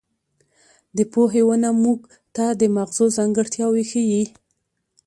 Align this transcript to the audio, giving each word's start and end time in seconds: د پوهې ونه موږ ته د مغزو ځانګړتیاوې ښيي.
د 0.97 0.99
پوهې 1.13 1.41
ونه 1.47 1.69
موږ 1.83 1.99
ته 2.35 2.45
د 2.59 2.63
مغزو 2.75 3.05
ځانګړتیاوې 3.17 3.83
ښيي. 3.91 4.23